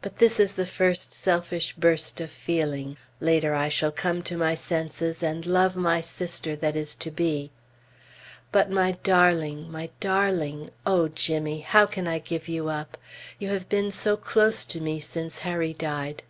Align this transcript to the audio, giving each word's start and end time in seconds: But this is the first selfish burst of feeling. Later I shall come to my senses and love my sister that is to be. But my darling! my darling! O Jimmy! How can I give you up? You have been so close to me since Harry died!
But 0.00 0.18
this 0.18 0.38
is 0.38 0.52
the 0.52 0.64
first 0.64 1.12
selfish 1.12 1.72
burst 1.72 2.20
of 2.20 2.30
feeling. 2.30 2.96
Later 3.18 3.52
I 3.52 3.68
shall 3.68 3.90
come 3.90 4.22
to 4.22 4.36
my 4.36 4.54
senses 4.54 5.24
and 5.24 5.44
love 5.44 5.74
my 5.74 6.00
sister 6.00 6.54
that 6.54 6.76
is 6.76 6.94
to 6.94 7.10
be. 7.10 7.50
But 8.52 8.70
my 8.70 8.92
darling! 9.02 9.68
my 9.72 9.90
darling! 9.98 10.70
O 10.86 11.08
Jimmy! 11.08 11.62
How 11.62 11.84
can 11.84 12.06
I 12.06 12.20
give 12.20 12.46
you 12.46 12.68
up? 12.68 12.96
You 13.40 13.48
have 13.48 13.68
been 13.68 13.90
so 13.90 14.16
close 14.16 14.64
to 14.66 14.80
me 14.80 15.00
since 15.00 15.40
Harry 15.40 15.72
died! 15.72 16.22